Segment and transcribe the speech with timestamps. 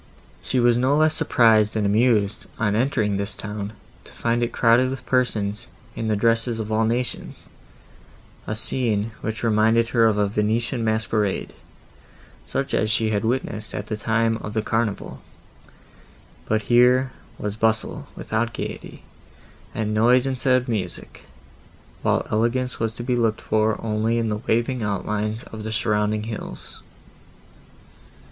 [0.41, 3.73] She was no less surprised and amused, on entering this town,
[4.03, 7.45] to find it crowded with persons in the dresses of all nations;
[8.47, 11.53] a scene, which reminded her of a Venetian masquerade,
[12.47, 15.21] such as she had witnessed at the time of the Carnival;
[16.47, 19.03] but here was bustle without gaiety,
[19.75, 21.25] and noise instead of music,
[22.01, 26.23] while elegance was to be looked for only in the waving outlines of the surrounding
[26.23, 26.81] hills.